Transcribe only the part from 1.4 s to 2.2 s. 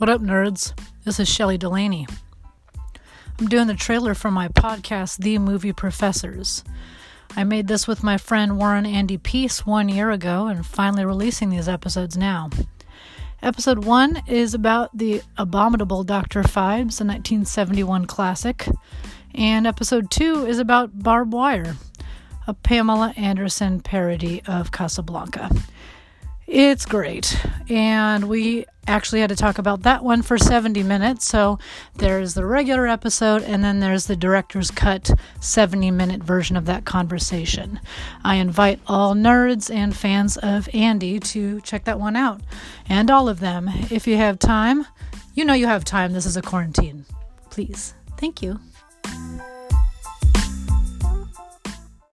Delaney.